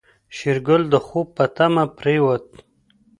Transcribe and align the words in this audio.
شېرګل 0.35 0.83
د 0.89 0.95
خوب 1.05 1.27
په 1.37 1.45
تمه 1.55 1.83
پرېوت. 1.97 2.45